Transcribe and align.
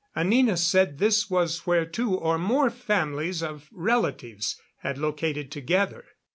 Anina 0.15 0.57
said 0.57 0.97
this 0.97 1.29
was 1.29 1.67
where 1.67 1.85
two 1.85 2.17
or 2.17 2.39
more 2.39 2.71
families 2.71 3.43
of 3.43 3.69
relatives 3.71 4.59
had 4.79 4.97
located 4.97 5.51
together. 5.51 6.05